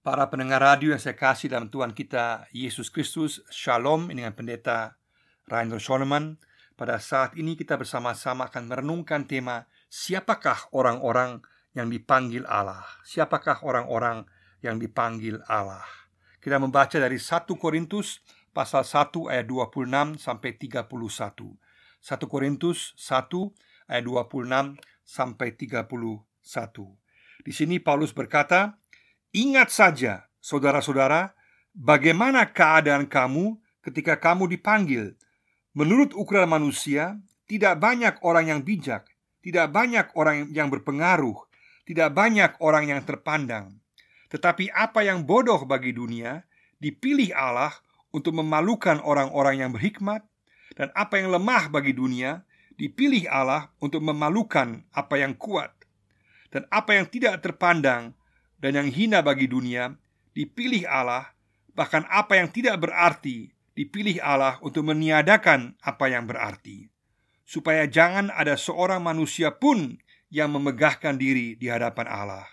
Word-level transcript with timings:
Para 0.00 0.32
pendengar 0.32 0.64
radio 0.64 0.96
yang 0.96 1.02
saya 1.02 1.12
kasih 1.12 1.52
dalam 1.52 1.68
Tuhan 1.68 1.92
kita 1.92 2.48
Yesus 2.56 2.88
Kristus 2.88 3.44
Shalom 3.52 4.08
dengan 4.08 4.32
pendeta 4.32 4.96
Rainer 5.44 5.76
Schoenemann. 5.76 6.40
Pada 6.72 6.96
saat 6.96 7.36
ini 7.36 7.52
kita 7.52 7.76
bersama-sama 7.76 8.48
akan 8.48 8.64
merenungkan 8.64 9.28
tema 9.28 9.68
Siapakah 9.92 10.72
orang-orang 10.72 11.44
yang 11.76 11.92
dipanggil 11.92 12.48
Allah? 12.48 12.80
Siapakah 13.04 13.60
orang-orang 13.60 14.24
yang 14.64 14.80
dipanggil 14.80 15.36
Allah? 15.44 15.84
Kita 16.40 16.56
membaca 16.56 16.96
dari 16.96 17.20
1 17.20 17.44
Korintus 17.60 18.24
pasal 18.56 18.88
1 18.88 19.12
ayat 19.28 19.44
26 19.44 20.16
sampai 20.16 20.56
31 20.56 20.88
1 20.88 22.32
Korintus 22.32 22.96
1 22.96 23.92
ayat 23.92 24.04
26 24.08 24.80
sampai 25.04 25.48
31 25.60 25.84
Di 27.44 27.52
sini 27.52 27.76
Paulus 27.76 28.16
berkata 28.16 28.80
Ingat 29.30 29.70
saja, 29.70 30.26
saudara-saudara, 30.42 31.38
bagaimana 31.70 32.50
keadaan 32.50 33.06
kamu 33.06 33.62
ketika 33.78 34.18
kamu 34.18 34.50
dipanggil. 34.50 35.14
Menurut 35.70 36.10
ukuran 36.18 36.50
manusia, 36.50 37.14
tidak 37.46 37.78
banyak 37.78 38.18
orang 38.26 38.50
yang 38.50 38.60
bijak, 38.66 39.06
tidak 39.38 39.70
banyak 39.70 40.10
orang 40.18 40.50
yang 40.50 40.66
berpengaruh, 40.66 41.46
tidak 41.86 42.10
banyak 42.10 42.58
orang 42.58 42.90
yang 42.90 43.00
terpandang. 43.06 43.78
Tetapi 44.34 44.74
apa 44.74 45.06
yang 45.06 45.22
bodoh 45.22 45.62
bagi 45.62 45.94
dunia 45.94 46.42
dipilih 46.82 47.30
Allah 47.30 47.70
untuk 48.10 48.34
memalukan 48.34 48.98
orang-orang 48.98 49.62
yang 49.62 49.70
berhikmat, 49.70 50.26
dan 50.74 50.90
apa 50.98 51.22
yang 51.22 51.30
lemah 51.30 51.70
bagi 51.70 51.94
dunia 51.94 52.42
dipilih 52.74 53.30
Allah 53.30 53.70
untuk 53.78 54.02
memalukan 54.02 54.82
apa 54.90 55.22
yang 55.22 55.38
kuat, 55.38 55.70
dan 56.50 56.66
apa 56.74 56.98
yang 56.98 57.06
tidak 57.06 57.38
terpandang 57.46 58.18
dan 58.60 58.76
yang 58.76 58.88
hina 58.92 59.24
bagi 59.24 59.48
dunia 59.48 59.96
dipilih 60.36 60.84
Allah, 60.86 61.32
bahkan 61.72 62.04
apa 62.12 62.36
yang 62.36 62.52
tidak 62.52 62.78
berarti 62.80 63.50
dipilih 63.72 64.20
Allah 64.20 64.60
untuk 64.60 64.84
meniadakan 64.84 65.74
apa 65.80 66.12
yang 66.12 66.28
berarti, 66.28 66.92
supaya 67.48 67.88
jangan 67.88 68.28
ada 68.30 68.54
seorang 68.60 69.00
manusia 69.00 69.50
pun 69.50 69.96
yang 70.28 70.52
memegahkan 70.52 71.16
diri 71.16 71.56
di 71.56 71.66
hadapan 71.72 72.06
Allah. 72.06 72.46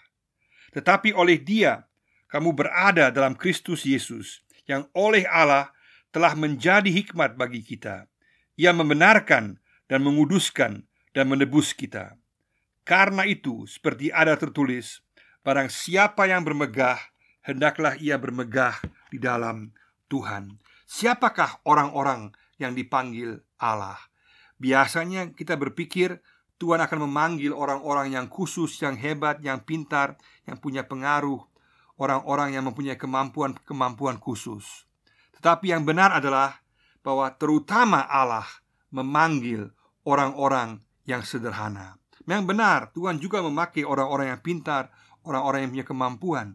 Tetapi 0.72 1.12
oleh 1.14 1.38
Dia 1.38 1.86
kamu 2.32 2.56
berada 2.56 3.12
dalam 3.12 3.36
Kristus 3.36 3.84
Yesus, 3.88 4.44
yang 4.68 4.88
oleh 4.92 5.24
Allah 5.28 5.72
telah 6.12 6.36
menjadi 6.36 6.88
hikmat 6.88 7.40
bagi 7.40 7.64
kita. 7.64 8.08
Ia 8.58 8.74
membenarkan 8.74 9.62
dan 9.88 10.00
menguduskan 10.04 10.84
dan 11.16 11.26
menebus 11.30 11.72
kita. 11.72 12.18
Karena 12.84 13.28
itu, 13.28 13.68
seperti 13.68 14.12
ada 14.12 14.36
tertulis, 14.40 15.04
Barang 15.48 15.72
siapa 15.72 16.28
yang 16.28 16.44
bermegah, 16.44 17.00
hendaklah 17.40 17.96
ia 18.04 18.20
bermegah 18.20 18.84
di 19.08 19.16
dalam 19.16 19.72
Tuhan. 20.12 20.60
Siapakah 20.84 21.64
orang-orang 21.64 22.36
yang 22.60 22.76
dipanggil 22.76 23.40
Allah? 23.56 23.96
Biasanya 24.60 25.32
kita 25.32 25.56
berpikir 25.56 26.20
Tuhan 26.60 26.84
akan 26.84 27.08
memanggil 27.08 27.56
orang-orang 27.56 28.12
yang 28.12 28.28
khusus, 28.28 28.76
yang 28.84 29.00
hebat, 29.00 29.40
yang 29.40 29.64
pintar, 29.64 30.20
yang 30.44 30.60
punya 30.60 30.84
pengaruh, 30.84 31.40
orang-orang 31.96 32.60
yang 32.60 32.68
mempunyai 32.68 33.00
kemampuan-kemampuan 33.00 34.20
khusus. 34.20 34.84
Tetapi 35.40 35.72
yang 35.72 35.88
benar 35.88 36.12
adalah 36.12 36.60
bahwa 37.00 37.32
terutama 37.32 38.04
Allah 38.04 38.44
memanggil 38.92 39.72
orang-orang 40.04 40.84
yang 41.08 41.24
sederhana. 41.24 41.96
Yang 42.28 42.44
benar, 42.44 42.92
Tuhan 42.92 43.24
juga 43.24 43.40
memakai 43.40 43.88
orang-orang 43.88 44.36
yang 44.36 44.44
pintar, 44.44 44.92
orang-orang 45.28 45.68
yang 45.68 45.72
punya 45.76 45.88
kemampuan. 45.88 46.48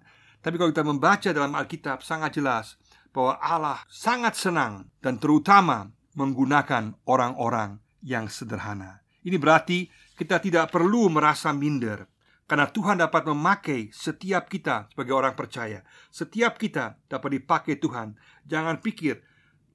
Tapi 0.43 0.59
kalau 0.59 0.73
kita 0.73 0.83
membaca 0.83 1.29
dalam 1.31 1.53
Alkitab 1.55 2.03
sangat 2.03 2.41
jelas 2.41 2.81
bahwa 3.13 3.39
Allah 3.39 3.79
sangat 3.87 4.35
senang 4.35 4.91
dan 5.05 5.21
terutama 5.21 5.93
menggunakan 6.17 6.97
orang-orang 7.07 7.79
yang 8.03 8.27
sederhana. 8.27 9.05
Ini 9.23 9.39
berarti 9.39 9.87
kita 10.19 10.43
tidak 10.43 10.75
perlu 10.75 11.07
merasa 11.13 11.55
minder 11.55 12.11
karena 12.51 12.69
Tuhan 12.69 13.01
dapat 13.01 13.23
memakai 13.31 13.95
setiap 13.95 14.51
kita 14.51 14.91
sebagai 14.91 15.15
orang 15.15 15.33
percaya. 15.39 15.87
Setiap 16.11 16.59
kita 16.59 16.99
dapat 17.07 17.39
dipakai 17.41 17.79
Tuhan. 17.79 18.19
Jangan 18.45 18.83
pikir 18.83 19.23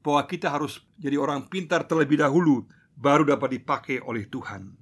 bahwa 0.03 0.27
kita 0.27 0.51
harus 0.51 0.83
jadi 0.99 1.17
orang 1.17 1.47
pintar 1.47 1.87
terlebih 1.87 2.21
dahulu 2.21 2.67
baru 2.93 3.23
dapat 3.23 3.57
dipakai 3.57 4.03
oleh 4.03 4.27
Tuhan. 4.27 4.77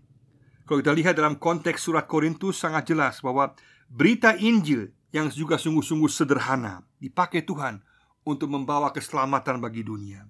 Kalau 0.65 0.81
kita 0.81 0.93
lihat 0.97 1.13
dalam 1.13 1.37
konteks 1.37 1.77
surat 1.77 2.09
Korintus 2.09 2.57
sangat 2.57 2.89
jelas 2.89 3.21
bahwa 3.21 3.53
Berita 3.89 4.35
Injil 4.35 4.91
yang 5.15 5.31
juga 5.31 5.55
sungguh-sungguh 5.55 6.11
sederhana 6.11 6.83
dipakai 6.99 7.45
Tuhan 7.45 7.79
untuk 8.25 8.51
membawa 8.51 8.91
keselamatan 8.91 9.61
bagi 9.61 9.85
dunia. 9.85 10.25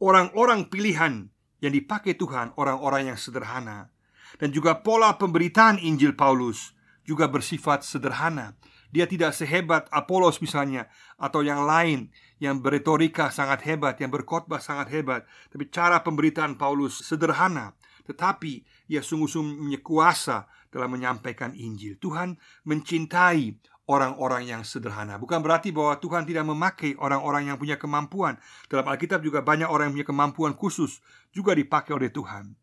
Orang-orang 0.00 0.70
pilihan 0.70 1.28
yang 1.60 1.72
dipakai 1.74 2.14
Tuhan 2.14 2.54
orang-orang 2.60 3.12
yang 3.12 3.18
sederhana 3.18 3.90
dan 4.38 4.50
juga 4.50 4.80
pola 4.80 5.14
pemberitaan 5.16 5.80
Injil 5.80 6.14
Paulus 6.14 6.74
juga 7.04 7.28
bersifat 7.28 7.84
sederhana. 7.84 8.56
Dia 8.94 9.10
tidak 9.10 9.34
sehebat 9.34 9.90
Apolos 9.90 10.38
misalnya 10.38 10.86
atau 11.18 11.42
yang 11.42 11.66
lain 11.66 12.14
yang 12.38 12.62
beretorika 12.62 13.34
sangat 13.34 13.66
hebat, 13.66 13.98
yang 13.98 14.14
berkhotbah 14.14 14.62
sangat 14.62 14.94
hebat, 14.94 15.26
tapi 15.50 15.66
cara 15.66 15.98
pemberitaan 16.06 16.54
Paulus 16.54 17.02
sederhana, 17.02 17.74
tetapi 18.06 18.62
ia 18.86 19.02
sungguh-sungguh 19.02 19.58
punya 19.58 20.46
dalam 20.70 20.94
menyampaikan 20.94 21.58
Injil. 21.58 21.98
Tuhan 21.98 22.38
mencintai 22.62 23.58
orang-orang 23.90 24.46
yang 24.48 24.62
sederhana. 24.62 25.18
Bukan 25.18 25.42
berarti 25.42 25.74
bahwa 25.74 25.98
Tuhan 25.98 26.24
tidak 26.24 26.46
memakai 26.46 26.94
orang-orang 26.96 27.52
yang 27.52 27.58
punya 27.60 27.76
kemampuan. 27.76 28.38
Dalam 28.70 28.86
Alkitab 28.88 29.20
juga 29.20 29.42
banyak 29.44 29.68
orang 29.68 29.90
yang 29.90 29.94
punya 30.00 30.08
kemampuan 30.08 30.52
khusus 30.54 31.02
juga 31.34 31.52
dipakai 31.52 31.92
oleh 31.92 32.08
Tuhan. 32.08 32.54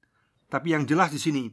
Tapi 0.47 0.67
yang 0.75 0.83
jelas 0.87 1.13
di 1.13 1.21
sini, 1.21 1.43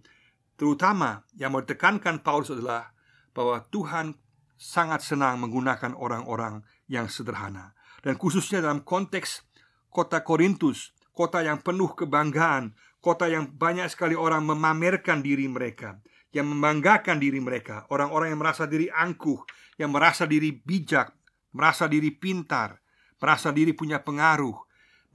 terutama 0.58 1.22
yang 1.36 1.50
mau 1.50 1.62
ditekankan 1.62 2.22
Paulus 2.24 2.54
adalah 2.54 2.90
bahwa 3.36 3.62
Tuhan 3.70 4.16
sangat 4.58 5.06
senang 5.06 5.38
menggunakan 5.38 5.94
orang-orang 5.94 6.66
yang 6.90 7.06
sederhana. 7.06 7.78
Dan 8.02 8.18
khususnya 8.18 8.58
dalam 8.58 8.82
konteks 8.82 9.46
kota 9.88 10.26
Korintus, 10.26 10.92
kota 11.14 11.40
yang 11.40 11.62
penuh 11.62 11.94
kebanggaan, 11.94 12.74
kota 12.98 13.30
yang 13.30 13.54
banyak 13.54 13.86
sekali 13.88 14.18
orang 14.18 14.44
memamerkan 14.44 15.22
diri 15.22 15.46
mereka 15.46 16.02
yang 16.32 16.52
membanggakan 16.52 17.16
diri 17.16 17.40
mereka, 17.40 17.88
orang-orang 17.88 18.36
yang 18.36 18.40
merasa 18.40 18.68
diri 18.68 18.92
angkuh, 18.92 19.40
yang 19.80 19.88
merasa 19.88 20.28
diri 20.28 20.52
bijak, 20.52 21.16
merasa 21.56 21.88
diri 21.88 22.12
pintar, 22.12 22.76
merasa 23.16 23.48
diri 23.48 23.72
punya 23.72 24.04
pengaruh. 24.04 24.56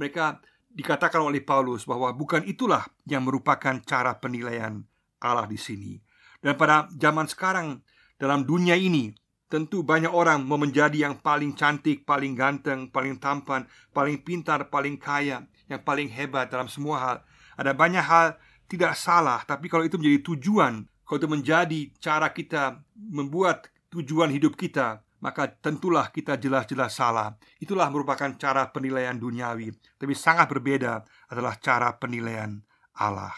Mereka 0.01 0.41
dikatakan 0.73 1.21
oleh 1.21 1.45
Paulus 1.45 1.85
bahwa 1.85 2.09
bukan 2.17 2.41
itulah 2.49 2.81
yang 3.05 3.29
merupakan 3.29 3.77
cara 3.85 4.17
penilaian 4.17 4.81
Allah 5.21 5.45
di 5.45 5.59
sini. 5.61 6.01
Dan 6.41 6.57
pada 6.57 6.89
zaman 6.97 7.29
sekarang 7.29 7.85
dalam 8.17 8.43
dunia 8.43 8.73
ini 8.73 9.13
tentu 9.53 9.85
banyak 9.85 10.09
orang 10.09 10.41
mau 10.41 10.57
menjadi 10.57 11.05
yang 11.05 11.21
paling 11.21 11.53
cantik, 11.53 12.01
paling 12.09 12.33
ganteng, 12.33 12.89
paling 12.89 13.21
tampan, 13.21 13.69
paling 13.93 14.17
pintar, 14.25 14.73
paling 14.73 14.97
kaya, 14.97 15.45
yang 15.69 15.81
paling 15.85 16.09
hebat 16.09 16.49
dalam 16.49 16.65
semua 16.65 16.97
hal. 16.97 17.17
Ada 17.53 17.77
banyak 17.77 18.01
hal 18.01 18.33
tidak 18.65 18.97
salah, 18.97 19.45
tapi 19.45 19.69
kalau 19.69 19.85
itu 19.85 20.01
menjadi 20.01 20.25
tujuan 20.33 20.89
kalau 21.03 21.19
itu 21.19 21.29
menjadi 21.29 21.79
cara 21.99 22.31
kita 22.31 22.81
membuat 22.95 23.69
tujuan 23.91 24.31
hidup 24.31 24.55
kita, 24.55 25.03
maka 25.19 25.51
tentulah 25.51 26.09
kita 26.09 26.39
jelas-jelas 26.39 26.95
salah. 26.95 27.35
Itulah 27.59 27.91
merupakan 27.91 28.33
cara 28.39 28.71
penilaian 28.71 29.13
duniawi, 29.13 29.69
tapi 29.99 30.15
sangat 30.15 30.49
berbeda 30.49 31.03
adalah 31.29 31.59
cara 31.59 31.93
penilaian 31.99 32.63
Allah. 32.97 33.35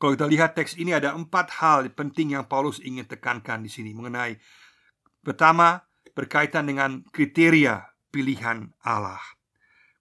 Kalau 0.00 0.18
kita 0.18 0.26
lihat 0.26 0.58
teks 0.58 0.74
ini 0.74 0.90
ada 0.90 1.14
empat 1.14 1.62
hal 1.62 1.88
penting 1.94 2.34
yang 2.34 2.44
Paulus 2.50 2.82
ingin 2.82 3.06
tekankan 3.06 3.62
di 3.62 3.70
sini 3.70 3.94
mengenai 3.94 4.36
pertama 5.24 5.82
berkaitan 6.12 6.68
dengan 6.68 7.02
kriteria 7.08 7.90
pilihan 8.12 8.70
Allah. 8.84 9.20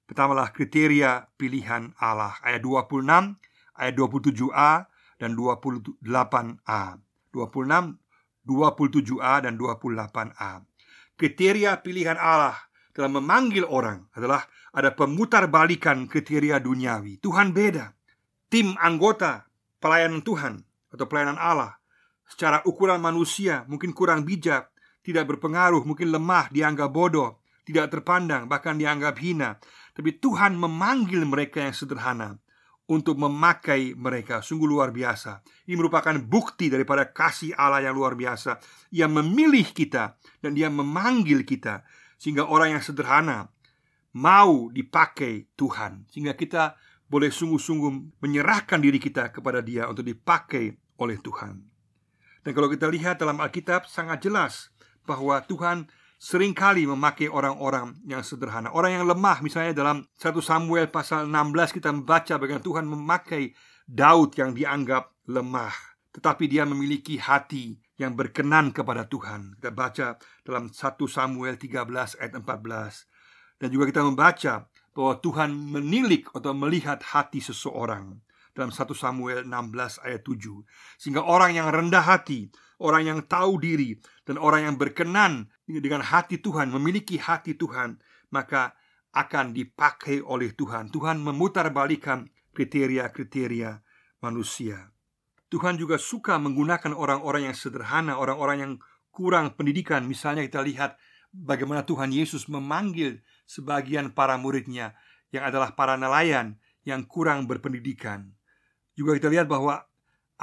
Pertamalah 0.03 0.51
kriteria 0.51 1.31
pilihan 1.39 1.95
Allah. 1.97 2.37
Ayat 2.43 2.61
26, 2.61 3.07
ayat 3.79 3.93
27a 3.97 4.85
dan 5.17 5.33
28A 5.39 6.99
26, 7.31 7.97
27A 8.45 9.35
dan 9.47 9.53
28A 9.55 10.51
Kriteria 11.13 11.79
pilihan 11.79 12.19
Allah 12.19 12.57
dalam 12.91 13.21
memanggil 13.21 13.63
orang 13.65 14.09
adalah 14.17 14.43
ada 14.73 14.91
pemutar 14.93 15.45
balikan 15.47 16.09
kriteria 16.09 16.57
duniawi. 16.57 17.21
Tuhan 17.21 17.53
beda. 17.53 17.93
Tim 18.49 18.73
anggota 18.77 19.45
pelayanan 19.81 20.21
Tuhan 20.21 20.61
atau 20.93 21.05
pelayanan 21.09 21.41
Allah 21.41 21.73
Secara 22.29 22.65
ukuran 22.65 23.01
manusia 23.01 23.65
mungkin 23.69 23.93
kurang 23.93 24.25
bijak 24.25 24.72
Tidak 25.03 25.27
berpengaruh, 25.27 25.83
mungkin 25.83 26.15
lemah, 26.15 26.47
dianggap 26.47 26.89
bodoh 26.89 27.43
Tidak 27.63 27.91
terpandang, 27.91 28.47
bahkan 28.47 28.75
dianggap 28.75 29.19
hina. 29.19 29.55
Tapi 29.95 30.19
Tuhan 30.19 30.55
memanggil 30.59 31.23
mereka 31.23 31.63
yang 31.63 31.75
sederhana 31.75 32.39
untuk 32.89 33.15
memakai 33.15 33.95
mereka. 33.95 34.43
Sungguh 34.43 34.67
luar 34.67 34.91
biasa. 34.91 35.39
Ini 35.67 35.75
merupakan 35.79 36.15
bukti 36.19 36.67
daripada 36.67 37.07
kasih 37.07 37.55
Allah 37.55 37.87
yang 37.87 37.95
luar 37.95 38.19
biasa. 38.19 38.59
Yang 38.91 39.11
memilih 39.23 39.67
kita 39.71 40.19
Dan 40.43 40.53
dia 40.53 40.67
memanggil 40.67 41.47
kita 41.47 41.81
Sehingga 42.19 42.47
orang 42.47 42.77
yang 42.77 42.83
sederhana 42.83 43.47
Mau 44.19 44.69
dipakai 44.69 45.55
Tuhan. 45.55 46.05
Sehingga 46.11 46.35
kita 46.35 46.75
boleh 47.07 47.31
sungguh-sungguh 47.31 48.19
menyerahkan 48.19 48.81
diri 48.83 48.99
kita 48.99 49.31
kepada 49.31 49.63
dia 49.63 49.87
Untuk 49.87 50.03
dipakai 50.05 50.73
oleh 50.99 51.17
Tuhan. 51.17 51.73
Dan 52.43 52.51
kalau 52.51 52.67
kita 52.67 52.91
lihat 52.91 53.23
dalam 53.23 53.39
Alkitab 53.39 53.87
sangat 53.87 54.27
jelas 54.27 54.72
Bahwa 55.03 55.43
Tuhan 55.43 55.87
sering 56.23 56.55
kali 56.55 56.87
memakai 56.87 57.27
orang-orang 57.27 57.99
yang 58.07 58.23
sederhana. 58.23 58.71
Orang 58.71 58.95
yang 58.95 59.03
lemah 59.03 59.43
misalnya 59.43 59.75
dalam 59.75 60.07
1 60.15 60.31
Samuel 60.39 60.87
pasal 60.87 61.27
16 61.27 61.75
kita 61.75 61.91
membaca 61.91 62.39
bagaimana 62.39 62.63
Tuhan 62.63 62.85
memakai 62.87 63.51
Daud 63.83 64.31
yang 64.39 64.55
dianggap 64.55 65.11
lemah 65.27 65.75
Tetapi 66.15 66.47
dia 66.47 66.63
memiliki 66.63 67.19
hati 67.19 67.75
yang 67.99 68.15
berkenan 68.15 68.71
kepada 68.71 69.03
Tuhan. 69.09 69.59
Kita 69.59 69.75
baca 69.75 70.15
dalam 70.47 70.71
1 70.71 70.79
Samuel 71.11 71.59
13 71.59 71.83
ayat 72.23 72.33
14 72.39 73.59
Dan 73.59 73.67
juga 73.67 73.91
kita 73.91 74.07
membaca 74.07 74.71
bahwa 74.95 75.13
Tuhan 75.19 75.49
menilik 75.51 76.31
atau 76.31 76.55
melihat 76.55 77.03
hati 77.03 77.43
seseorang 77.43 78.15
dalam 78.55 78.71
1 78.71 78.79
Samuel 78.95 79.43
16 79.43 80.05
ayat 80.07 80.21
7 80.23 80.39
Sehingga 81.01 81.25
orang 81.25 81.57
yang 81.57 81.67
rendah 81.67 82.05
hati 82.05 82.47
Orang 82.83 83.07
yang 83.07 83.19
tahu 83.23 83.63
diri 83.63 83.95
Dan 84.27 84.35
orang 84.35 84.67
yang 84.67 84.75
berkenan 84.75 85.47
dengan 85.63 86.03
hati 86.03 86.43
Tuhan 86.43 86.67
Memiliki 86.67 87.15
hati 87.15 87.55
Tuhan 87.55 87.95
Maka 88.35 88.75
akan 89.13 89.53
dipakai 89.53 90.25
oleh 90.25 90.57
Tuhan. 90.57 90.89
Tuhan 90.89 91.21
memutarbalikan 91.21 92.25
kriteria-kriteria 92.57 93.77
manusia. 94.25 94.89
Tuhan 95.53 95.77
juga 95.77 96.01
suka 96.01 96.41
menggunakan 96.41 96.97
orang-orang 96.97 97.47
yang 97.47 97.55
sederhana 97.55 98.17
Orang-orang 98.17 98.57
yang 98.57 98.73
kurang 99.13 99.53
pendidikan. 99.53 100.09
Misalnya 100.09 100.41
kita 100.49 100.65
lihat 100.65 100.97
bagaimana 101.29 101.85
Tuhan 101.85 102.09
Yesus 102.09 102.49
memanggil 102.49 103.21
sebagian 103.45 104.17
para 104.17 104.33
muridnya 104.41 104.97
Yang 105.29 105.53
adalah 105.53 105.77
para 105.77 105.93
nelayan 105.93 106.57
yang 106.81 107.05
kurang 107.05 107.45
berpendidikan. 107.45 108.33
Juga 108.97 109.13
kita 109.17 109.29
lihat 109.29 109.45
bahwa 109.45 109.85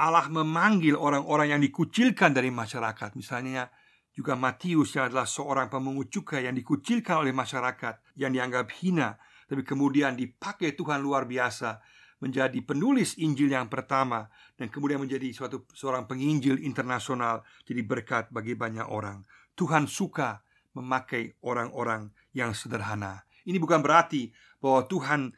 Allah 0.01 0.25
memanggil 0.33 0.97
orang-orang 0.97 1.53
yang 1.53 1.61
dikucilkan 1.61 2.33
dari 2.33 2.49
masyarakat. 2.49 3.13
Misalnya 3.13 3.69
juga 4.11 4.35
Matius 4.35 4.97
yang 4.97 5.07
adalah 5.07 5.29
seorang 5.29 5.71
pemungut 5.71 6.11
cukai 6.11 6.43
yang 6.43 6.55
dikucilkan 6.57 7.23
oleh 7.23 7.31
masyarakat 7.31 8.19
Yang 8.19 8.31
dianggap 8.35 8.67
hina 8.83 9.15
Tapi 9.47 9.63
kemudian 9.63 10.19
dipakai 10.19 10.75
Tuhan 10.75 10.99
luar 10.99 11.23
biasa 11.23 11.79
Menjadi 12.19 12.59
penulis 12.59 13.15
Injil 13.23 13.55
yang 13.55 13.71
pertama 13.71 14.27
Dan 14.59 14.67
kemudian 14.67 14.99
menjadi 14.99 15.31
suatu 15.31 15.63
seorang 15.71 16.11
penginjil 16.11 16.59
internasional 16.59 17.47
Jadi 17.63 17.81
berkat 17.87 18.27
bagi 18.35 18.51
banyak 18.51 18.83
orang. 18.83 19.23
Tuhan 19.55 19.87
suka 19.87 20.43
memakai 20.75 21.35
orang-orang 21.43 22.11
yang 22.31 22.55
sederhana. 22.55 23.27
Ini 23.43 23.59
bukan 23.59 23.83
berarti 23.83 24.31
bahwa 24.63 24.87
Tuhan 24.87 25.35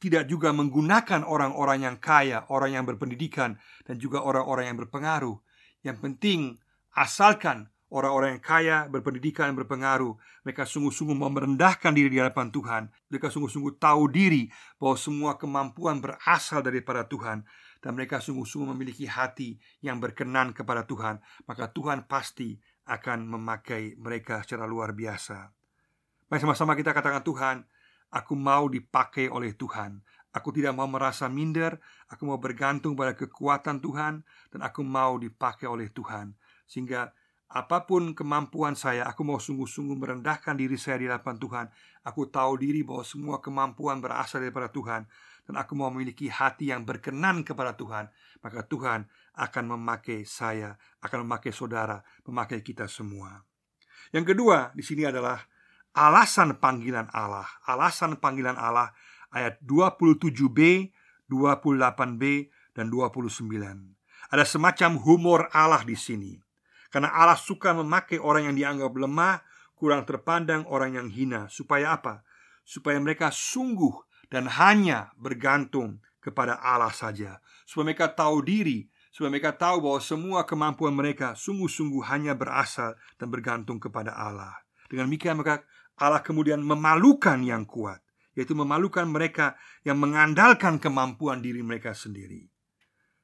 tidak 0.00 0.32
juga 0.32 0.50
menggunakan 0.56 1.22
orang-orang 1.28 1.84
yang 1.84 1.96
kaya, 2.00 2.48
orang 2.48 2.72
yang 2.72 2.84
berpendidikan, 2.88 3.60
dan 3.84 4.00
juga 4.00 4.24
orang-orang 4.24 4.72
yang 4.72 4.78
berpengaruh. 4.80 5.36
Yang 5.84 5.96
penting, 6.00 6.40
asalkan 6.96 7.68
orang-orang 7.92 8.40
yang 8.40 8.44
kaya, 8.44 8.76
berpendidikan, 8.88 9.52
berpengaruh, 9.52 10.16
mereka 10.40 10.64
sungguh-sungguh 10.64 11.12
merendahkan 11.12 11.92
diri 11.92 12.08
di 12.08 12.16
hadapan 12.16 12.48
Tuhan. 12.48 12.82
Mereka 13.12 13.28
sungguh-sungguh 13.28 13.76
tahu 13.76 14.08
diri 14.08 14.48
bahwa 14.80 14.96
semua 14.96 15.36
kemampuan 15.36 16.00
berasal 16.00 16.64
daripada 16.64 17.04
Tuhan, 17.04 17.44
dan 17.84 17.90
mereka 17.92 18.24
sungguh-sungguh 18.24 18.72
memiliki 18.72 19.04
hati 19.04 19.60
yang 19.84 20.00
berkenan 20.00 20.56
kepada 20.56 20.88
Tuhan. 20.88 21.20
Maka 21.44 21.68
Tuhan 21.76 22.08
pasti 22.08 22.56
akan 22.88 23.28
memakai 23.28 24.00
mereka 24.00 24.40
secara 24.44 24.64
luar 24.64 24.96
biasa. 24.96 25.52
Mari 26.30 26.40
sama-sama 26.40 26.72
kita 26.78 26.94
katakan 26.94 27.26
Tuhan, 27.26 27.56
Aku 28.10 28.34
mau 28.34 28.66
dipakai 28.66 29.30
oleh 29.30 29.54
Tuhan. 29.54 30.02
Aku 30.30 30.54
tidak 30.54 30.74
mau 30.78 30.86
merasa 30.86 31.26
minder. 31.26 31.78
Aku 32.10 32.26
mau 32.26 32.42
bergantung 32.42 32.98
pada 32.98 33.14
kekuatan 33.14 33.78
Tuhan, 33.78 34.26
dan 34.50 34.60
aku 34.66 34.82
mau 34.82 35.14
dipakai 35.14 35.70
oleh 35.70 35.86
Tuhan, 35.94 36.34
sehingga 36.66 37.14
apa 37.50 37.82
pun 37.86 38.14
kemampuan 38.14 38.78
saya, 38.78 39.06
aku 39.06 39.26
mau 39.26 39.38
sungguh-sungguh 39.38 39.94
merendahkan 39.98 40.54
diri 40.54 40.78
saya 40.78 41.02
di 41.02 41.06
hadapan 41.10 41.38
Tuhan. 41.38 41.66
Aku 42.06 42.30
tahu 42.30 42.62
diri 42.62 42.86
bahwa 42.86 43.02
semua 43.02 43.38
kemampuan 43.42 43.98
berasal 43.98 44.42
daripada 44.42 44.70
Tuhan, 44.70 45.06
dan 45.46 45.54
aku 45.54 45.74
mau 45.74 45.90
memiliki 45.90 46.30
hati 46.30 46.70
yang 46.70 46.86
berkenan 46.86 47.42
kepada 47.42 47.74
Tuhan. 47.74 48.10
Maka 48.42 48.66
Tuhan 48.66 49.06
akan 49.34 49.64
memakai 49.78 50.22
saya, 50.26 50.78
akan 51.02 51.26
memakai 51.26 51.50
saudara, 51.50 52.02
memakai 52.26 52.62
kita 52.62 52.86
semua. 52.86 53.42
Yang 54.14 54.34
kedua 54.34 54.74
di 54.74 54.82
sini 54.82 55.06
adalah 55.06 55.42
alasan 55.94 56.58
panggilan 56.58 57.10
Allah. 57.10 57.46
Alasan 57.66 58.18
panggilan 58.18 58.58
Allah 58.58 58.94
ayat 59.34 59.58
27b, 59.62 60.90
28b, 61.30 62.22
dan 62.74 62.86
29. 62.90 63.50
Ada 64.30 64.44
semacam 64.46 64.90
humor 65.02 65.40
Allah 65.50 65.82
di 65.82 65.98
sini. 65.98 66.38
Karena 66.90 67.10
Allah 67.14 67.38
suka 67.38 67.70
memakai 67.74 68.18
orang 68.18 68.50
yang 68.50 68.56
dianggap 68.58 68.90
lemah, 68.94 69.42
kurang 69.78 70.06
terpandang, 70.06 70.66
orang 70.66 70.98
yang 70.98 71.08
hina. 71.10 71.46
Supaya 71.50 71.98
apa? 71.98 72.26
Supaya 72.66 72.98
mereka 72.98 73.30
sungguh 73.30 73.94
dan 74.30 74.46
hanya 74.46 75.10
bergantung 75.18 76.02
kepada 76.22 76.58
Allah 76.58 76.94
saja. 76.94 77.38
Supaya 77.66 77.94
mereka 77.94 78.10
tahu 78.10 78.42
diri, 78.42 78.86
supaya 79.10 79.30
mereka 79.30 79.54
tahu 79.54 79.82
bahwa 79.86 80.00
semua 80.02 80.40
kemampuan 80.46 80.94
mereka 80.94 81.34
sungguh-sungguh 81.34 82.06
hanya 82.10 82.34
berasal 82.34 82.94
dan 83.18 83.30
bergantung 83.30 83.82
kepada 83.82 84.14
Allah. 84.14 84.54
Dengan 84.90 85.06
demikian 85.06 85.38
maka 85.38 85.62
Allah 86.00 86.24
kemudian 86.24 86.64
memalukan 86.64 87.38
yang 87.44 87.68
kuat 87.68 88.00
Yaitu 88.32 88.56
memalukan 88.56 89.04
mereka 89.04 89.58
yang 89.84 90.00
mengandalkan 90.00 90.80
kemampuan 90.80 91.42
diri 91.44 91.60
mereka 91.60 91.92
sendiri. 91.92 92.46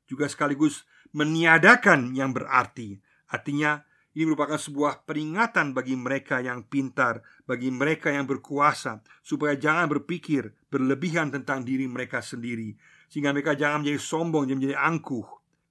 Juga 0.04 0.28
sekaligus 0.28 0.84
meniadakan 1.14 2.12
yang 2.12 2.36
berarti. 2.36 3.00
Artinya 3.32 3.80
ini 4.16 4.32
merupakan 4.32 4.56
sebuah 4.56 5.04
peringatan 5.04 5.76
bagi 5.76 5.92
mereka 5.92 6.40
yang 6.40 6.64
pintar 6.64 7.20
Bagi 7.44 7.68
mereka 7.68 8.08
yang 8.08 8.24
berkuasa 8.24 9.04
Supaya 9.20 9.60
jangan 9.60 9.92
berpikir 9.92 10.56
berlebihan 10.72 11.28
tentang 11.28 11.68
diri 11.68 11.84
mereka 11.84 12.24
sendiri 12.24 12.72
Sehingga 13.12 13.36
mereka 13.36 13.52
jangan 13.52 13.84
menjadi 13.84 14.00
sombong, 14.00 14.48
jangan 14.48 14.58
menjadi 14.64 14.78
angkuh. 14.80 15.26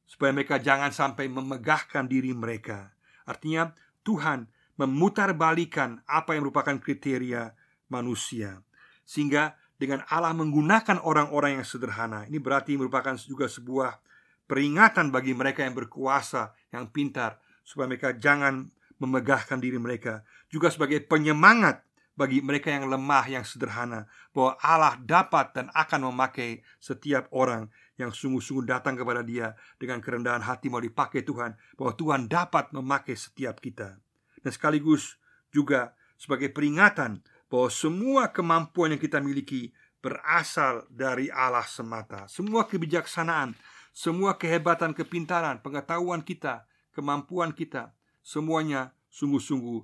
Supaya 0.05 0.31
mereka 0.31 0.61
jangan 0.61 0.93
sampai 0.93 1.25
memegahkan 1.25 2.05
diri 2.05 2.29
mereka. 2.37 2.93
Artinya 3.25 3.73
Tuhan 4.05 4.45
memutarbalikan 4.75 6.03
apa 6.05 6.35
yang 6.35 6.47
merupakan 6.47 6.75
kriteria 6.75 7.55
manusia. 7.87 8.59
Sehingga 9.07 9.55
dengan 9.75 10.03
Allah 10.07 10.31
menggunakan 10.31 11.03
orang-orang 11.03 11.59
yang 11.59 11.67
sederhana 11.67 12.23
Ini 12.31 12.39
berarti 12.39 12.79
merupakan 12.79 13.13
juga 13.19 13.51
sebuah 13.51 13.99
peringatan 14.47 15.11
bagi 15.11 15.35
mereka 15.35 15.67
yang 15.67 15.75
berkuasa, 15.75 16.55
yang 16.71 16.89
pintar 16.89 17.43
Supaya 17.65 17.89
mereka 17.91 18.15
jangan 18.15 18.71
memegahkan 19.01 19.59
diri 19.59 19.75
mereka. 19.75 20.23
Juga 20.47 20.71
sebagai 20.71 21.03
penyemangat 21.03 21.83
bagi 22.15 22.39
mereka 22.39 22.71
yang 22.71 22.87
lemah, 22.87 23.27
yang 23.27 23.43
sederhana 23.43 24.07
Bahwa 24.31 24.55
Allah 24.63 24.95
dapat 25.03 25.51
dan 25.51 25.67
akan 25.75 26.11
memakai 26.11 26.63
setiap 26.79 27.27
orang 27.35 27.67
yang 27.99 28.11
sungguh-sungguh 28.15 28.67
datang 28.67 28.95
kepada 28.95 29.23
dia 29.23 29.55
Dengan 29.75 29.99
kerendahan 29.99 30.43
hati 30.43 30.71
mau 30.71 30.79
dipakai 30.79 31.27
Tuhan 31.27 31.55
Bahwa 31.75 31.91
Tuhan 31.95 32.31
dapat 32.31 32.71
memakai 32.71 33.19
setiap 33.19 33.59
kita 33.59 33.99
dan 34.45 34.53
sekaligus 34.53 35.17
juga 35.49 35.97
sebagai 36.21 36.53
peringatan 36.53 37.25
bahwa 37.49 37.69
semua 37.73 38.29
kemampuan 38.29 38.93
yang 38.93 39.01
kita 39.01 39.17
miliki 39.17 39.73
berasal 40.05 40.85
dari 40.93 41.33
Allah 41.33 41.65
semata. 41.65 42.29
Semua 42.29 42.69
kebijaksanaan, 42.69 43.57
semua 43.89 44.37
kehebatan, 44.37 44.93
kepintaran, 44.93 45.65
pengetahuan 45.65 46.21
kita, 46.21 46.69
kemampuan 46.93 47.57
kita, 47.57 47.97
semuanya 48.21 48.93
sungguh-sungguh 49.09 49.81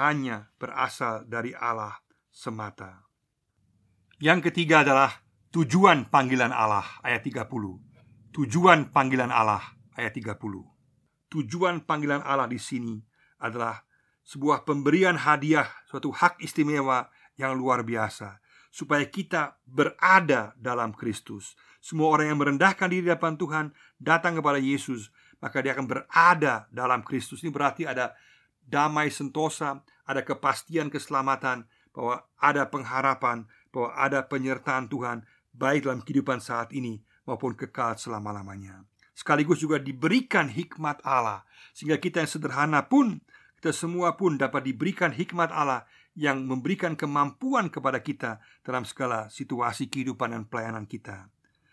hanya 0.00 0.48
berasal 0.56 1.28
dari 1.28 1.52
Allah 1.52 2.00
semata. 2.32 3.04
Yang 4.18 4.50
ketiga 4.50 4.82
adalah 4.82 5.20
tujuan 5.52 6.08
panggilan 6.08 6.50
Allah 6.50 6.86
ayat 7.04 7.22
30. 7.28 7.44
Tujuan 8.32 8.88
panggilan 8.88 9.28
Allah 9.28 9.62
ayat 10.00 10.16
30. 10.16 10.32
Tujuan 11.28 11.84
panggilan 11.84 12.24
Allah 12.24 12.48
di 12.48 12.56
sini 12.56 12.96
adalah 13.42 13.87
sebuah 14.28 14.68
pemberian 14.68 15.16
hadiah, 15.16 15.72
suatu 15.88 16.12
hak 16.12 16.44
istimewa 16.44 17.08
yang 17.40 17.56
luar 17.56 17.80
biasa 17.80 18.44
supaya 18.68 19.08
kita 19.08 19.56
berada 19.64 20.52
dalam 20.60 20.92
Kristus. 20.92 21.56
Semua 21.80 22.12
orang 22.12 22.36
yang 22.36 22.38
merendahkan 22.38 22.92
diri 22.92 23.08
di 23.08 23.10
depan 23.10 23.40
Tuhan 23.40 23.72
datang 23.96 24.36
kepada 24.36 24.60
Yesus, 24.60 25.08
maka 25.40 25.64
dia 25.64 25.72
akan 25.72 25.88
berada 25.88 26.68
dalam 26.68 27.00
Kristus. 27.00 27.40
Ini 27.40 27.48
berarti 27.48 27.88
ada 27.88 28.12
damai 28.60 29.08
sentosa, 29.08 29.80
ada 30.04 30.20
kepastian 30.20 30.92
keselamatan, 30.92 31.64
bahwa 31.96 32.22
ada 32.38 32.68
pengharapan, 32.68 33.48
bahwa 33.72 33.90
ada 33.96 34.20
penyertaan 34.28 34.86
Tuhan 34.92 35.24
baik 35.56 35.88
dalam 35.88 36.04
kehidupan 36.04 36.38
saat 36.38 36.70
ini 36.76 37.00
maupun 37.24 37.56
kekal 37.56 37.96
selama-lamanya. 37.96 38.84
Sekaligus 39.18 39.58
juga 39.58 39.82
diberikan 39.82 40.46
hikmat 40.46 41.02
Allah 41.02 41.42
sehingga 41.74 41.98
kita 41.98 42.22
yang 42.22 42.30
sederhana 42.30 42.86
pun 42.86 43.18
kita 43.58 43.74
semua 43.74 44.14
pun 44.14 44.38
dapat 44.38 44.70
diberikan 44.70 45.10
hikmat 45.10 45.50
Allah 45.50 45.82
yang 46.14 46.46
memberikan 46.46 46.94
kemampuan 46.94 47.70
kepada 47.70 47.98
kita 47.98 48.38
dalam 48.62 48.86
segala 48.86 49.26
situasi 49.30 49.90
kehidupan 49.90 50.30
dan 50.30 50.46
pelayanan 50.46 50.86
kita. 50.86 51.26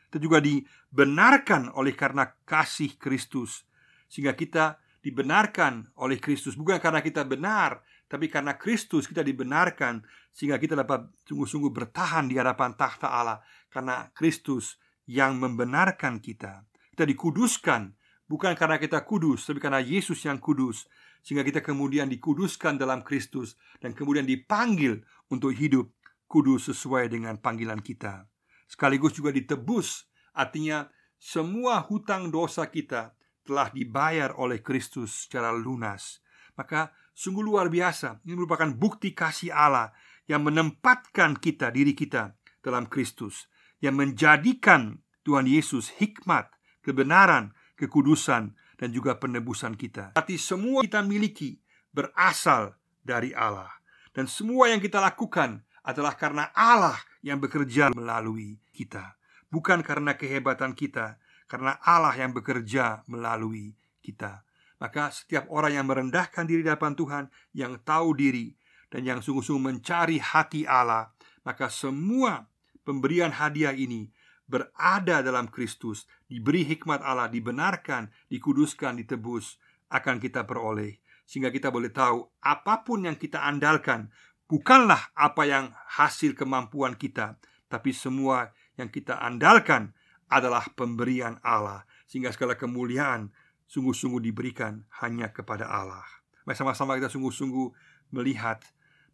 Kita 0.10 0.18
juga 0.18 0.42
dibenarkan 0.42 1.74
oleh 1.78 1.94
karena 1.94 2.26
kasih 2.46 2.98
Kristus 2.98 3.70
sehingga 4.10 4.34
kita 4.34 4.82
dibenarkan 5.06 5.94
oleh 6.02 6.18
Kristus 6.18 6.58
bukan 6.58 6.82
karena 6.82 7.06
kita 7.06 7.22
benar 7.22 7.86
tapi 8.10 8.30
karena 8.30 8.58
Kristus 8.58 9.06
kita 9.06 9.22
dibenarkan 9.22 10.02
sehingga 10.34 10.58
kita 10.58 10.78
dapat 10.78 11.10
sungguh-sungguh 11.26 11.70
bertahan 11.70 12.26
di 12.26 12.38
hadapan 12.38 12.74
takhta 12.74 13.14
Allah 13.14 13.42
karena 13.70 14.10
Kristus 14.14 14.78
yang 15.06 15.38
membenarkan 15.38 16.22
kita. 16.22 16.66
Kita 16.94 17.06
dikuduskan 17.06 17.94
bukan 18.26 18.54
karena 18.58 18.78
kita 18.82 19.02
kudus 19.06 19.46
tapi 19.46 19.62
karena 19.62 19.82
Yesus 19.82 20.26
yang 20.26 20.42
kudus 20.42 20.90
sehingga 21.26 21.42
kita 21.42 21.66
kemudian 21.66 22.06
dikuduskan 22.06 22.78
dalam 22.78 23.02
Kristus 23.02 23.58
dan 23.82 23.98
kemudian 23.98 24.30
dipanggil 24.30 25.02
untuk 25.34 25.58
hidup 25.58 25.90
kudus 26.30 26.70
sesuai 26.70 27.10
dengan 27.10 27.42
panggilan 27.42 27.82
kita. 27.82 28.30
Sekaligus 28.70 29.18
juga 29.18 29.34
ditebus, 29.34 30.06
artinya 30.38 30.86
semua 31.18 31.82
hutang 31.82 32.30
dosa 32.30 32.70
kita 32.70 33.18
telah 33.42 33.74
dibayar 33.74 34.38
oleh 34.38 34.62
Kristus 34.62 35.26
secara 35.26 35.50
lunas. 35.50 36.22
Maka 36.54 36.94
sungguh 37.16 37.42
luar 37.42 37.74
biasa. 37.74 38.22
Ini 38.22 38.38
merupakan 38.38 38.70
bukti 38.70 39.18
kasih 39.18 39.50
Allah 39.50 39.90
yang 40.30 40.46
menempatkan 40.46 41.42
kita, 41.42 41.74
diri 41.74 41.98
kita 41.98 42.38
dalam 42.62 42.86
Kristus, 42.86 43.50
yang 43.82 43.98
menjadikan 43.98 45.02
Tuhan 45.26 45.50
Yesus 45.50 45.94
hikmat, 45.98 46.54
kebenaran, 46.86 47.55
kekudusan, 47.76 48.56
dan 48.76 48.90
juga 48.92 49.16
penebusan 49.16 49.80
kita. 49.80 50.16
Berarti 50.16 50.36
semua 50.36 50.84
kita 50.84 51.00
miliki 51.04 51.60
berasal 51.96 52.76
dari 53.04 53.32
Allah. 53.32 53.72
Dan 54.12 54.28
semua 54.28 54.72
yang 54.72 54.80
kita 54.84 55.00
lakukan 55.00 55.64
adalah 55.84 56.16
karena 56.16 56.52
Allah 56.56 57.00
yang 57.24 57.40
bekerja 57.40 57.92
melalui 57.96 58.60
kita. 58.76 59.16
Bukan 59.52 59.84
karena 59.84 60.16
kehebatan 60.20 60.76
kita, 60.76 61.20
karena 61.48 61.80
Allah 61.84 62.16
yang 62.16 62.36
bekerja 62.36 63.06
melalui 63.08 63.76
kita. 64.04 64.44
Maka 64.76 65.08
setiap 65.14 65.48
orang 65.48 65.80
yang 65.80 65.88
merendahkan 65.88 66.44
diri 66.44 66.66
di 66.66 66.68
hadapan 66.68 66.94
Tuhan, 67.00 67.24
yang 67.56 67.80
tahu 67.80 68.12
diri, 68.18 68.52
dan 68.92 69.08
yang 69.08 69.20
sungguh-sungguh 69.24 69.80
mencari 69.80 70.20
hati 70.20 70.68
Allah, 70.68 71.16
maka 71.48 71.72
semua 71.72 72.48
pemberian 72.84 73.32
hadiah 73.32 73.72
ini 73.72 74.12
berada 74.46 75.26
dalam 75.26 75.50
Kristus, 75.50 76.06
diberi 76.30 76.66
hikmat 76.66 77.02
Allah, 77.02 77.30
dibenarkan, 77.30 78.10
dikuduskan, 78.30 79.02
ditebus, 79.02 79.58
akan 79.90 80.22
kita 80.22 80.46
peroleh. 80.46 81.02
Sehingga 81.26 81.50
kita 81.50 81.74
boleh 81.74 81.90
tahu 81.90 82.22
apa 82.46 82.86
pun 82.86 83.10
yang 83.10 83.18
kita 83.18 83.42
andalkan 83.42 84.14
bukanlah 84.46 85.10
apa 85.18 85.44
yang 85.50 85.66
hasil 85.98 86.38
kemampuan 86.38 86.94
kita, 86.94 87.42
tapi 87.66 87.90
semua 87.92 88.54
yang 88.78 88.94
kita 88.94 89.18
andalkan 89.18 89.98
adalah 90.30 90.70
pemberian 90.78 91.42
Allah. 91.42 91.86
Sehingga 92.06 92.30
segala 92.30 92.54
kemuliaan 92.54 93.34
sungguh-sungguh 93.66 94.22
diberikan 94.22 94.86
hanya 95.02 95.34
kepada 95.34 95.66
Allah. 95.66 96.06
Mari 96.46 96.54
sama-sama 96.54 96.94
kita 96.94 97.10
sungguh-sungguh 97.10 97.68
melihat 98.14 98.62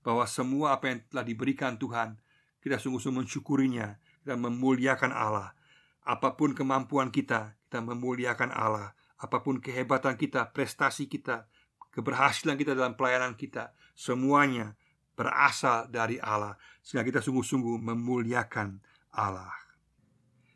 bahwa 0.04 0.28
semua 0.28 0.76
apa 0.76 0.92
yang 0.92 1.00
telah 1.08 1.24
diberikan 1.24 1.80
Tuhan, 1.80 2.20
kita 2.60 2.76
sungguh-sungguh 2.76 3.24
mensyukurinya 3.24 3.96
kita 4.22 4.38
memuliakan 4.38 5.12
Allah. 5.12 5.58
Apa 6.06 6.38
pun 6.38 6.54
kemampuan 6.54 7.10
kita, 7.10 7.58
kita 7.66 7.82
memuliakan 7.82 8.54
Allah. 8.54 8.94
Apa 9.18 9.42
pun 9.42 9.62
kehebatan 9.62 10.18
kita, 10.18 10.50
prestasi 10.54 11.10
kita, 11.10 11.50
keberhasilan 11.94 12.58
kita 12.58 12.74
dalam 12.74 12.98
pelayanan 12.98 13.38
kita, 13.38 13.74
semuanya 13.94 14.78
berasal 15.14 15.90
dari 15.90 16.18
Allah. 16.22 16.58
Sehingga 16.82 17.06
kita 17.06 17.20
sungguh-sungguh 17.22 17.82
memuliakan 17.82 18.82
Allah. 19.14 19.54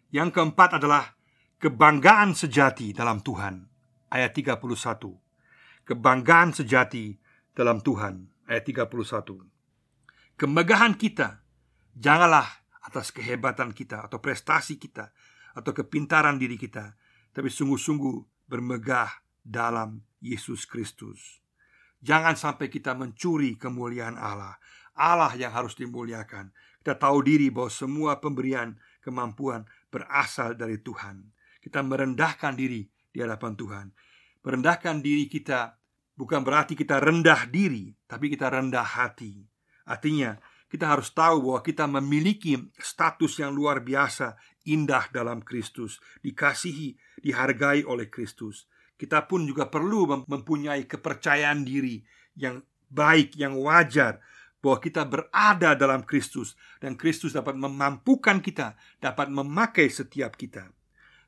Yang 0.09 0.37
keempat 0.37 0.81
adalah 0.81 1.13
kebanggaan 1.61 2.33
sejati 2.33 2.93
dalam 2.93 3.21
Tuhan. 3.21 3.65
Ayat 4.09 4.33
31. 4.33 4.61
Kebanggaan 5.85 6.49
sejati 6.53 7.17
dalam 7.53 7.81
Tuhan. 7.81 8.29
Ayat 8.49 8.65
31. 8.65 9.45
Kemegahan 10.37 10.93
kita 10.97 11.45
janganlah 11.93 12.64
atas 12.85 13.09
kehebatan 13.09 13.73
kita 13.73 14.05
atau 14.05 14.21
prestasi 14.21 14.77
kita 14.77 15.09
atau 15.57 15.71
kepintaran 15.73 16.37
diri 16.37 16.59
kita, 16.59 16.93
tapi 17.33 17.49
sungguh-sungguh 17.49 18.47
bermegah 18.47 19.09
dalam 19.41 20.01
Yesus 20.21 20.69
Kristus. 20.69 21.41
Jangan 22.05 22.37
sampai 22.37 22.69
kita 22.69 22.93
mencuri 22.93 23.57
kemuliaan 23.57 24.17
Allah. 24.17 24.61
Allah 24.95 25.33
yang 25.33 25.51
harus 25.51 25.73
dimuliakan. 25.73 26.53
Kita 26.79 26.95
tahu 27.01 27.25
diri 27.25 27.49
bahwa 27.49 27.71
semua 27.73 28.21
pemberian 28.21 28.77
kemampuan 29.01 29.65
berasal 29.89 30.53
dari 30.53 30.77
Tuhan. 30.77 31.33
Kita 31.57 31.81
merendahkan 31.81 32.53
diri 32.53 32.85
di 32.85 33.17
hadapan 33.25 33.57
Tuhan. 33.57 33.87
Merendahkan 34.45 35.01
diri 35.01 35.25
kita 35.25 35.81
bukan 36.13 36.45
berarti 36.45 36.77
kita 36.77 37.01
rendah 37.01 37.49
diri, 37.49 37.89
tapi 38.05 38.29
kita 38.29 38.53
rendah 38.53 38.85
hati. 38.85 39.41
Artinya, 39.89 40.37
kita 40.65 40.89
harus 40.89 41.13
tahu 41.13 41.45
bahwa 41.49 41.61
kita 41.61 41.85
memiliki 41.85 42.57
status 42.77 43.39
yang 43.39 43.53
luar 43.53 43.85
biasa, 43.85 44.35
indah 44.65 45.07
dalam 45.13 45.45
Kristus, 45.45 46.01
dikasihi, 46.25 47.21
dihargai 47.21 47.85
oleh 47.85 48.09
Kristus. 48.09 48.65
Kita 48.95 49.27
pun 49.29 49.45
juga 49.45 49.69
perlu 49.69 50.25
mempunyai 50.25 50.87
kepercayaan 50.89 51.61
diri 51.67 52.01
yang 52.35 52.63
baik, 52.89 53.37
yang 53.37 53.59
wajar, 53.59 54.19
bahwa 54.65 54.81
kita 54.81 55.05
berada 55.05 55.77
dalam 55.77 56.01
Kristus 56.01 56.57
dan 56.81 56.97
Kristus 56.97 57.37
dapat 57.37 57.53
memampukan 57.53 58.41
kita, 58.41 58.73
dapat 58.97 59.29
memakai 59.29 59.93
setiap 59.93 60.33
kita. 60.33 60.73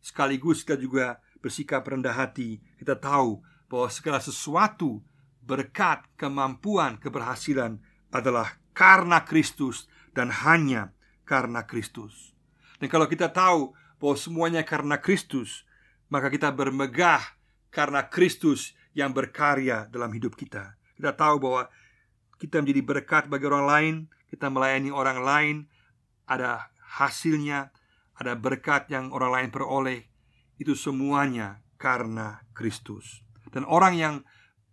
Sekaligus 0.01 0.65
kita 0.65 0.81
juga 0.81 1.21
bersikap 1.37 1.85
rendah 1.85 2.17
hati, 2.17 2.57
kita 2.81 2.97
tahu 2.97 3.45
bahwa 3.69 3.93
segala 3.93 4.17
sesuatu 4.17 5.05
berkat 5.45 6.01
kemampuan 6.17 6.97
keberhasilan 6.97 7.77
adalah 8.09 8.57
karena 8.77 9.25
Kristus 9.25 9.89
dan 10.13 10.29
hanya 10.29 10.93
karena 11.25 11.65
Kristus. 11.65 12.37
Dan 12.77 12.93
kalau 12.93 13.09
kita 13.09 13.33
tahu 13.33 13.73
bahwa 13.97 14.13
semuanya 14.13 14.61
karena 14.61 15.01
Kristus, 15.01 15.65
maka 16.13 16.29
kita 16.29 16.53
bermegah 16.53 17.19
karena 17.73 18.05
Kristus 18.05 18.77
yang 18.93 19.17
berkarya 19.17 19.89
dalam 19.89 20.13
hidup 20.13 20.37
kita. 20.37 20.77
Kita 20.93 21.17
tahu 21.17 21.41
bahwa 21.41 21.73
kita 22.37 22.61
menjadi 22.61 22.81
berkat 22.85 23.23
bagi 23.25 23.49
orang 23.49 23.65
lain, 23.65 23.95
kita 24.29 24.53
melayani 24.53 24.93
orang 24.93 25.19
lain, 25.25 25.55
ada 26.29 26.69
hasilnya, 27.01 27.73
ada 28.13 28.37
berkat 28.37 28.93
yang 28.93 29.09
orang 29.09 29.33
lain 29.33 29.49
peroleh. 29.49 30.05
Itu 30.61 30.77
semuanya 30.77 31.65
karena 31.81 32.45
Kristus. 32.53 33.25
Dan 33.49 33.65
orang 33.65 33.97
yang 33.97 34.15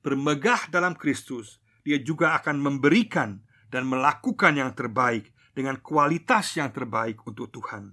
bermegah 0.05 0.69
dalam 0.69 0.93
Kristus, 0.93 1.57
dia 1.89 1.97
juga 2.01 2.37
akan 2.37 2.61
memberikan 2.61 3.41
dan 3.75 3.91
melakukan 3.91 4.55
yang 4.55 4.71
terbaik 4.71 5.35
dengan 5.51 5.83
kualitas 5.83 6.55
yang 6.55 6.71
terbaik 6.71 7.19
untuk 7.27 7.51
Tuhan. 7.51 7.91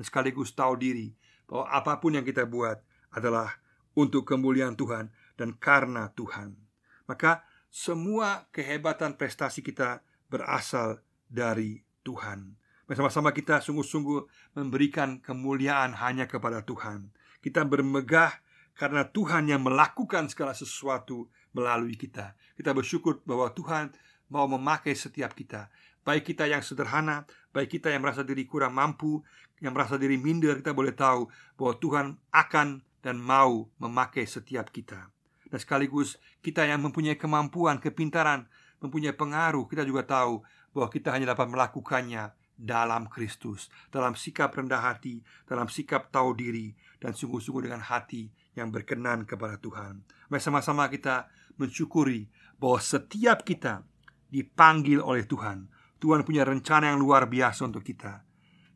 Dan 0.00 0.02
sekaligus 0.08 0.56
tahu 0.56 0.80
diri 0.80 1.12
bahwa 1.44 1.68
apa 1.68 2.00
pun 2.00 2.16
yang 2.16 2.24
kita 2.24 2.48
buat 2.48 2.80
adalah 3.12 3.52
untuk 3.92 4.24
kemuliaan 4.24 4.72
Tuhan 4.72 5.12
dan 5.36 5.52
karena 5.60 6.08
Tuhan. 6.16 6.56
Maka 7.04 7.44
semua 7.68 8.48
kehebatan 8.56 9.20
prestasi 9.20 9.60
kita 9.60 10.00
berasal 10.32 11.04
dari 11.28 11.84
Tuhan. 12.08 12.56
Bersama-sama 12.88 13.36
kita 13.36 13.60
sungguh-sungguh 13.60 14.54
memberikan 14.56 15.20
kemuliaan 15.20 15.92
hanya 16.00 16.24
kepada 16.24 16.64
Tuhan. 16.64 17.12
Kita 17.44 17.68
bermegah 17.68 18.32
karena 18.72 19.04
Tuhan 19.04 19.52
yang 19.52 19.60
melakukan 19.60 20.32
segala 20.32 20.56
sesuatu 20.56 21.28
melalui 21.52 22.00
kita. 22.00 22.32
Kita 22.56 22.72
bersyukur 22.72 23.20
bahwa 23.28 23.52
Tuhan 23.52 23.92
mau 24.28 24.48
memakai 24.48 24.96
setiap 24.96 25.32
kita. 25.36 25.68
Baik 26.04 26.32
kita 26.32 26.48
yang 26.48 26.64
sederhana, 26.64 27.28
baik 27.52 27.80
kita 27.80 27.92
yang 27.92 28.00
merasa 28.00 28.24
diri 28.24 28.48
kurang 28.48 28.72
mampu 28.72 29.20
Yang 29.58 29.74
merasa 29.74 29.94
diri 29.98 30.14
minder, 30.14 30.62
kita 30.62 30.70
boleh 30.70 30.94
tahu 30.94 31.26
bahwa 31.58 31.74
Tuhan 31.82 32.06
akan 32.30 32.78
dan 33.02 33.18
mau 33.18 33.66
memakai 33.82 34.22
setiap 34.22 34.70
kita. 34.70 35.10
Dan 35.50 35.58
sekaligus 35.58 36.14
kita 36.38 36.62
yang 36.62 36.78
mempunyai 36.78 37.18
kemampuan, 37.18 37.82
kepintaran, 37.82 38.46
mempunyai 38.78 39.16
pengaruh 39.16 39.66
Kita 39.66 39.82
juga 39.82 40.06
tahu 40.06 40.44
bahwa 40.70 40.88
kita 40.92 41.10
hanya 41.10 41.34
dapat 41.34 41.50
melakukannya 41.50 42.30
dalam 42.58 43.10
Kristus 43.10 43.66
Dalam 43.90 44.14
sikap 44.14 44.54
rendah 44.54 44.82
hati, 44.82 45.24
dalam 45.48 45.66
sikap 45.66 46.14
tahu 46.14 46.38
diri 46.38 46.74
Dan 47.02 47.16
sungguh-sungguh 47.16 47.66
dengan 47.66 47.82
hati 47.82 48.30
yang 48.54 48.74
berkenan 48.74 49.22
kepada 49.22 49.58
Tuhan. 49.58 50.02
Mari 50.30 50.42
sama-sama 50.42 50.90
kita 50.90 51.30
mensyukuri 51.58 52.26
bahwa 52.58 52.82
setiap 52.82 53.46
kita 53.46 53.86
dipanggil 54.28 55.00
oleh 55.00 55.24
Tuhan. 55.24 55.68
Tuhan 55.98 56.22
punya 56.22 56.46
rencana 56.46 56.94
yang 56.94 57.02
luar 57.02 57.26
biasa 57.26 57.66
untuk 57.66 57.82
kita. 57.82 58.22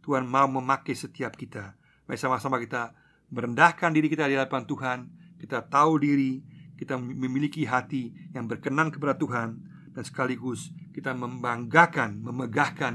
Tuhan 0.02 0.26
mau 0.26 0.50
memakai 0.50 0.98
setiap 0.98 1.38
kita. 1.38 1.78
Mari 2.06 2.18
sama-sama 2.18 2.58
kita 2.58 2.92
merendahkan 3.32 3.94
diri 3.94 4.12
kita 4.12 4.28
di 4.28 4.36
hadapan 4.36 4.68
Tuhan 4.68 4.98
Kita 5.40 5.64
tahu 5.66 5.96
diri 5.96 6.42
Kita 6.76 7.00
memiliki 7.00 7.64
hati 7.64 8.12
yang 8.36 8.46
berkenan 8.46 8.92
kepada 8.92 9.16
Tuhan 9.16 9.48
Dan 9.96 10.02
sekaligus 10.04 10.74
kita 10.92 11.16
membanggakan, 11.16 12.20
memegahkan 12.20 12.94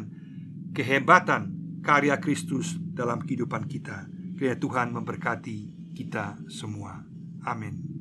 kehebatan 0.78 1.58
karya 1.82 2.22
Kristus 2.22 2.78
dalam 2.78 3.26
kehidupan 3.26 3.66
kita 3.66 4.06
Kiranya 4.38 4.62
Tuhan 4.62 4.88
memberkati 4.94 5.58
kita 5.98 6.38
semua 6.46 7.02
Amin 7.42 7.97